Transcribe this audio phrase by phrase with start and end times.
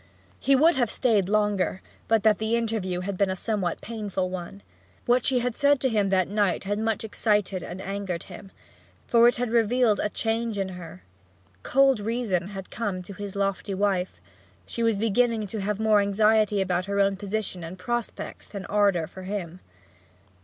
[0.39, 4.63] He would have stayed longer, but that the interview had been a somewhat painful one.
[5.05, 8.51] What she had said to him that night had much excited and angered him,
[9.05, 11.03] for it had revealed a change in her;
[11.61, 14.19] cold reason had come to his lofty wife;
[14.65, 19.05] she was beginning to have more anxiety about her own position and prospects than ardour
[19.05, 19.59] for him.